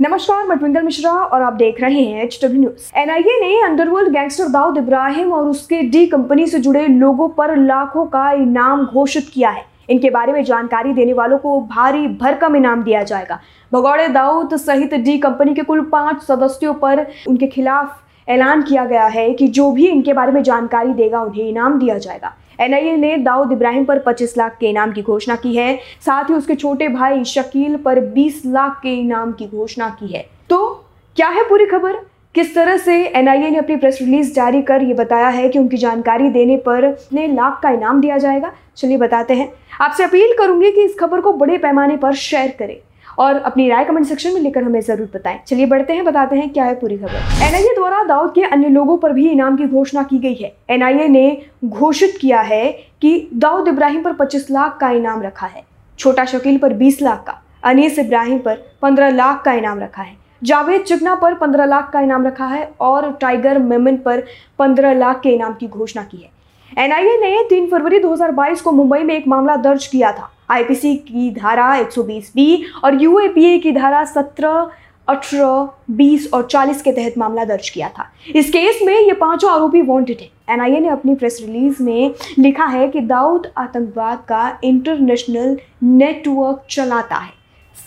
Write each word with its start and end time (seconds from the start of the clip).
नमस्कार, 0.00 0.46
मैं 0.46 0.56
ट्विंकल 0.58 0.82
मिश्रा 0.82 1.10
और 1.12 1.42
आप 1.42 1.52
देख 1.52 1.80
रहे 1.80 2.02
हैं 2.02 2.22
एच 2.22 2.38
डब्ल्यू 2.42 2.60
न्यूज़ 2.60 2.84
एनआईए 2.98 3.40
ने 3.40 3.60
अंडरवर्ल्ड 3.62 4.12
गैंगस्टर 4.12 4.48
दाऊद 4.48 4.76
इब्राहिम 4.78 5.32
और 5.32 5.48
उसके 5.48 5.80
डी 5.84 6.06
कंपनी 6.06 6.46
से 6.46 6.58
जुड़े 6.58 6.86
लोगों 6.88 7.28
पर 7.30 7.54
लाखों 7.56 8.04
का 8.06 8.30
इनाम 8.32 8.84
घोषित 8.84 9.28
किया 9.34 9.50
है। 9.50 9.64
इनके 9.90 10.10
बारे 10.10 10.32
में 10.32 10.42
जानकारी 10.44 10.92
देने 10.92 11.12
वालों 11.12 11.38
को 11.38 11.60
भारी 11.66 12.06
भरकम 12.16 12.56
इनाम 12.56 12.82
दिया 12.82 13.02
जाएगा। 13.02 13.40
भगौड़े 13.72 14.08
दाऊद 14.08 14.56
सहित 14.56 14.94
डी 14.96 15.18
कंपनी 15.18 15.54
के 15.54 15.62
कुल 15.62 15.80
पाँच 15.92 16.22
सदस्यों 16.22 16.74
पर 16.76 17.06
उनके 17.28 17.46
खिलाफ 17.48 18.02
ऐलान 18.28 18.62
किया 18.62 18.84
गया 18.84 19.06
है 19.08 19.32
कि 19.32 19.48
जो 19.48 19.70
भी 19.70 19.86
इनके 19.88 20.12
बारे 20.12 20.32
में 20.32 20.42
जानकारी 20.42 20.92
देगा, 20.94 21.20
उन्हें 21.20 21.48
इनाम 21.48 21.78
दिया 21.78 21.98
जाएगा। 21.98 22.34
एनआईए 22.60 22.96
ने 22.96 23.16
दाऊद 23.16 23.52
इब्राहिम 23.52 23.84
पर 23.84 23.98
25 23.98 24.38
लाख 24.38 24.56
के 24.60 24.66
इनाम 24.66 24.92
की 24.92 25.02
घोषणा 25.02 25.36
की 25.36 25.56
है। 25.56 25.76
साथ 26.00 26.24
ही 26.24 26.34
उसके 26.34 26.54
छोटे 26.54 26.88
भाई 26.88 27.24
शकील 27.24 27.76
पर 27.76 28.00
20 28.00 28.42
लाख 28.46 28.80
के 28.82 28.94
इनाम 28.94 29.32
की 29.32 29.46
घोषणा 29.46 29.88
की 29.88 30.06
है। 30.06 30.26
तो 30.50 30.84
क्या 31.16 31.28
है 31.28 31.42
पूरी 31.42 31.66
खबर? 31.66 31.96
किस 32.34 32.54
तरह 32.54 32.76
से 32.76 33.04
एनआईए 33.06 33.50
ने 33.50 33.58
अपनी 33.58 33.76
प्रेस 33.76 33.98
रिलीज़ 34.00 34.34
जारी 34.34 34.62
कर 34.62 34.82
ये 34.82 34.94
बताया 34.94 35.28
है 35.28 35.48
कि 35.48 35.58
उनकी 35.58 35.76
जानकारी 35.76 36.28
देने 36.28 36.56
पर 36.56 36.84
इतने 36.84 37.26
लाख 37.26 37.60
का 37.62 37.70
इनाम 37.70 38.00
दिया 38.00 38.18
जाएगा? 38.18 38.52
चलिए 38.76 38.96
बताते 38.96 39.34
हैं। 39.34 39.52
आपसे 39.80 40.04
अपील 40.04 40.34
करूँगी 40.38 40.72
कि 40.72 40.82
इस 40.82 40.98
खबर 40.98 41.20
को 41.20 41.32
बड़े 41.32 41.58
पैमाने 41.58 41.96
पर 41.96 42.12
शेयर 42.12 42.54
करें। 42.58 42.76
और 43.20 43.36
अपनी 43.36 43.68
राय 43.68 43.84
कमेंट 43.84 44.06
सेक्शन 44.06 44.32
में 44.34 44.40
लिखकर 44.40 44.62
हमें 44.62 44.80
ज़रूर 44.80 45.08
बताएँ। 45.14 45.38
चलिए 45.46 45.66
बढ़ते 45.66 45.92
हैं, 45.92 46.04
बताते 46.04 46.36
हैं 46.36 46.48
क्या 46.52 46.64
है 46.64 46.74
पूरी 46.74 46.96
खबर। 46.98 47.44
एनआईए 47.46 47.74
द्वारा 47.74 48.02
दाऊद 48.04 48.32
के 48.34 48.42
अन्य 48.42 48.68
लोगों 48.68 48.96
पर 48.98 49.12
भी 49.12 49.28
इनाम 49.30 49.56
की 49.56 49.66
घोषणा 49.66 50.02
की 50.02 50.18
गई 50.18 50.34
है। 50.34 50.52
एनआईए 50.70 51.08
ने 51.08 51.42
घोषित 51.64 52.16
किया 52.20 52.40
है 52.42 52.70
कि 53.02 53.28
दाऊद 53.34 53.68
इब्राहिम 53.68 54.02
पर 54.02 54.12
25 54.14 54.50
लाख 54.50 54.78
का 54.80 54.90
इनाम 54.90 55.22
रखा 55.22 55.46
है। 55.46 55.64
छोटा 55.98 56.24
शकील 56.24 56.58
पर 56.58 56.72
20 56.74 57.02
लाख 57.02 57.24
का, 57.26 57.40
अनीस 57.64 57.98
इब्राहिम 57.98 58.38
पर 58.38 58.62
15 58.82 59.10
लाख 59.10 59.42
का 59.44 59.52
इनाम 59.52 59.80
रखा 59.80 60.02
है। 60.02 60.16
जावेद 60.42 60.82
चिकना 60.82 61.14
पर 61.14 61.34
15 61.34 61.66
लाख 61.66 61.90
का 61.92 62.00
इनाम 62.00 62.26
रखा 62.26 62.46
है 62.46 62.68
और 62.80 63.10
टाइगर 63.12 63.58
मेमन 63.60 63.96
पर 63.96 64.22
15 64.58 64.94
लाख 64.94 65.20
के 65.22 65.30
इनाम 65.30 65.54
की 65.54 65.66
घोषणा 65.68 66.02
की 66.02 66.16
है। 66.16 66.84
एनआईए 66.84 67.16
ने 67.18 67.42
3 67.48 67.70
फरवरी 67.70 67.98
2022 67.98 68.60
को 68.60 68.72
मुंबई 68.72 68.98
में 68.98 69.14
एक 69.14 69.28
मामला 69.28 69.56
दर्ज 69.58 69.86
किया 69.86 70.12
था। 70.12 70.30
आईपीसी 70.50 70.96
की 70.96 71.30
धारा 71.30 71.74
120 71.76 72.32
बी 72.34 72.64
और 72.84 73.02
यूएपीए 73.02 73.58
की 73.58 73.72
धारा 73.72 74.04
17 74.04 74.70
अठारह, 75.08 75.68
बीस 75.90 76.28
और 76.34 76.46
40 76.46 76.82
के 76.82 76.92
तहत 76.92 77.14
मामला 77.18 77.44
दर्ज 77.44 77.68
किया 77.70 77.88
था। 77.88 78.06
इस 78.34 78.50
केस 78.50 78.80
में 78.82 78.94
ये 78.94 79.12
पाँचों 79.12 79.50
आरोपी 79.50 79.82
वांटेड 79.82 80.20
है। 80.20 80.28
एनआईए 80.50 80.80
ने 80.80 80.88
अपनी 80.88 81.14
प्रेस 81.14 81.38
रिलीज़ 81.40 81.82
में 81.82 82.14
लिखा 82.38 82.64
है 82.64 82.88
कि 82.88 83.00
दाऊद 83.00 83.50
आतंकवाद 83.56 84.24
का 84.28 84.60
इंटरनेशनल 84.64 85.58
नेटवर्क 85.82 86.66
चलाता 86.70 87.16
है। 87.16 87.32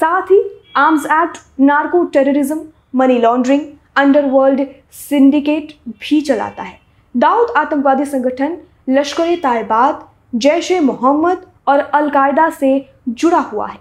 साथ 0.00 0.22
ही 0.22 0.42
arms 0.76 1.06
act, 1.06 1.38
narco 1.60 2.04
terrorism, 2.04 2.60
money 2.94 3.18
laundering, 3.18 3.60
underworld 3.96 4.66
syndicate 4.92 5.72
भी 5.88 6.20
चलाता 6.20 6.62
है। 6.62 6.78
दाऊद 7.16 7.52
आतंकवादी 7.56 8.04
संगठन 8.04 8.56
लश्कर 8.88 9.28
ए 9.28 9.36
तायबात 9.36 10.08
जैश 10.34 10.70
ए 10.72 10.80
मोहम्मद 10.80 11.46
और 11.66 11.78
अलकायदा 11.78 12.48
से 12.50 12.84
जुड़ा 13.10 13.38
हुआ 13.38 13.66
है। 13.66 13.78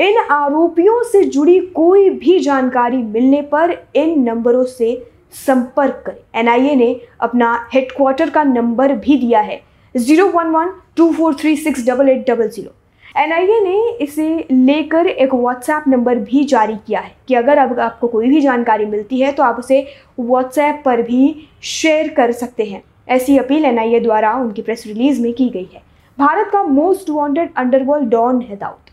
इन 0.00 0.18
आरोपियों 0.30 1.02
से 1.04 1.22
जुड़ी 1.24 1.58
कोई 1.74 2.08
भी 2.10 2.38
जानकारी 2.40 2.96
मिलने 2.98 3.42
पर 3.44 3.76
इन 3.96 4.18
नंबरों 4.22 4.64
से 4.66 4.94
संपर्क 5.36 6.02
करें। 6.06 6.40
एनआईए 6.40 6.74
ने 6.74 6.94
अपना 7.20 7.54
हेडक्वार्टर 7.74 8.30
का 8.30 8.42
नंबर 8.44 8.92
भी 8.94 9.16
दिया 9.18 9.40
है, 9.40 9.60
zero 9.94 10.26
one 10.28 10.46
one 10.46 10.72
two 10.96 11.10
four 11.12 11.34
three 11.34 11.56
six 11.56 11.86
double 11.86 12.08
eight 12.08 12.30
double 12.30 12.48
zero. 12.48 12.74
NIA 13.16 13.60
ने 13.60 13.78
इसे 13.96 14.28
लेकर 14.52 15.06
एक 15.06 15.34
व्हाट्सएप 15.34 15.84
नंबर 15.88 16.18
भी 16.18 16.44
जारी 16.44 16.74
किया 16.76 17.00
है 17.00 17.12
कि 17.28 17.34
अगर 17.34 17.58
अब 17.58 17.78
आपको 17.80 18.08
कोई 18.08 18.28
भी 18.28 18.40
जानकारी 18.40 18.84
मिलती 18.86 19.20
है 19.20 19.32
तो 19.32 19.42
आप 19.42 19.58
उसे 19.58 19.80
व्हाट्सएप 20.20 20.82
पर 20.84 21.02
भी 21.02 21.34
शेयर 21.62 22.08
कर 22.08 22.32
सकते 22.32 22.64
हैं। 22.64 22.82
ऐसी 23.08 23.38
अपील 23.38 23.64
एनआईए 23.64 24.00
द्वारा 24.00 24.32
उनकी 24.34 24.62
प्रेस 24.62 24.86
रिलीज़ 24.86 25.22
में 25.22 25.32
की 25.32 25.48
गई 25.48 25.68
है। 25.74 25.82
भारत 26.20 26.48
का 26.52 26.62
मोस्ट 26.62 27.10
वांटेड 27.10 27.54
अंडरवर्ल्ड 27.56 28.08
डॉन 28.08 28.40
है 28.40 28.56
दाऊद। 28.56 28.90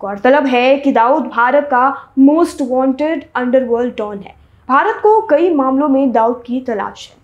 गौरतलब 0.00 0.46
है 0.46 0.76
कि 0.78 0.92
दाऊद 0.92 1.22
भारत 1.22 1.68
का 1.70 2.12
मोस्ट 2.18 2.62
वांटेड 2.62 3.24
अंडरवर्ल्ड 3.34 3.94
डॉन 3.98 4.18
है। 4.18 4.34
भारत 4.68 4.94
को 5.02 5.26
कई 5.26 5.54
मामलों 5.54 5.88
में 5.88 6.12
दाऊद 6.12 6.42
की 6.46 6.60
तलाश 6.60 7.10
है। 7.10 7.16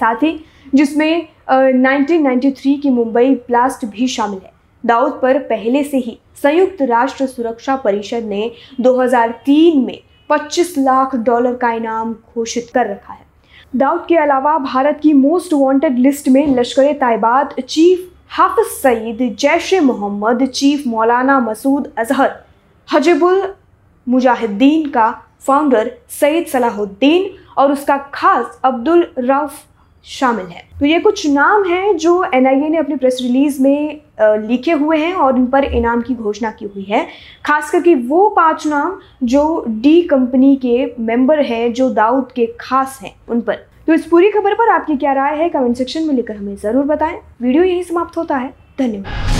साथ 0.00 0.22
ही 0.22 0.44
जिसमें 0.74 1.28
नाइनटीन 1.74 2.40
uh, 2.40 2.82
की 2.82 2.90
मुंबई 2.90 3.34
ब्लास्ट 3.34 3.86
भी 3.86 4.06
शामिल 4.06 4.40
है। 4.44 4.52
दाऊद 4.86 5.18
पर 5.22 5.38
पहले 5.38 5.84
से 5.84 5.96
ही 5.96 6.18
संयुक्त 6.42 6.82
राष्ट्र 6.82 7.26
सुरक्षा 7.26 7.76
परिषद 7.76 8.24
ने 8.24 8.52
2003 8.80 9.86
में 9.86 9.98
25 10.30 10.78
लाख 10.78 11.16
डॉलर 11.16 11.54
का 11.54 11.72
इनाम 11.72 12.12
घोषित 12.12 12.66
कर 12.74 12.86
रखा 12.86 13.12
है। 13.12 13.26
दाऊद 13.76 14.06
के 14.08 14.16
अलावा 14.16 14.58
भारत 14.58 15.00
की 15.02 15.12
मोस्ट 15.12 15.52
वांटेड 15.52 15.98
लिस्ट 15.98 16.28
में 16.28 16.56
लश्कर 16.56 16.92
तैयबात 16.92 17.60
चीफ 17.60 18.11
हाफिज 18.32 18.66
सईद, 18.66 19.18
जैश 19.40 19.72
मोहम्मद, 19.82 20.44
चीफ 20.48 20.86
मौलाना 20.86 21.38
मसूद 21.40 21.92
अजहर, 21.98 22.30
हजबुल 22.88 23.42
मुजाहिदीन 24.06 24.88
का 24.90 25.10
फाउंडर 25.46 25.90
सईद 26.10 26.46
सलाहुद्दीन 26.46 27.28
और 27.58 27.72
उसका 27.72 27.96
खास 28.14 28.60
अब्दुल 28.64 29.06
रऊफ 29.18 29.58
शामिल 30.04 30.46
है। 30.46 30.62
तो 30.80 30.86
ये 30.86 31.00
कुछ 31.00 31.26
नाम 31.26 31.64
हैं 31.64 31.96
जो 31.96 32.12
एनआईए 32.34 32.68
ने 32.68 32.78
अपनी 32.78 32.96
प्रेस 32.96 33.18
रिलीज़ 33.22 33.60
में 33.62 34.00
लिखे 34.48 34.72
हुए 34.72 34.98
हैं 34.98 35.12
और 35.14 35.36
इन 35.36 35.46
पर 35.46 35.64
इनाम 35.64 36.02
की 36.02 36.14
घोषणा 36.14 36.50
की 36.50 36.66
हुई 36.66 36.84
है। 36.84 37.06
खास 37.46 37.70
करके 37.70 37.94
वो 37.94 38.28
पाँच 38.36 38.66
नाम 38.66 38.98
जो 39.22 39.64
डी 39.68 40.00
कंपनी 40.02 40.54
के 40.56 40.94
मेंबर 40.98 41.42
हैं, 41.42 41.72
जो 41.72 41.90
दाऊद 41.90 42.32
के 42.32 42.46
खास 42.60 42.98
हैं, 43.02 43.14
उन 43.28 43.40
पर। 43.40 43.58
तो 43.86 43.94
इस 43.94 44.06
पूरी 44.06 44.30
खबर 44.30 44.54
पर 44.54 44.70
आपकी 44.70 44.96
क्या 44.96 45.12
राय 45.12 45.36
है 45.36 45.48
कमेंट 45.48 45.76
सेक्शन 45.76 46.02
में 46.02 46.14
लिखकर 46.14 46.36
हमें 46.36 46.56
ज़रूर 46.56 46.84
बताएँ। 46.86 47.18
वीडियो 47.42 47.62
यही 47.64 47.82
समाप्त 47.84 48.16
होता 48.16 48.36
है। 48.36 48.54
धन्यवाद। 48.78 49.31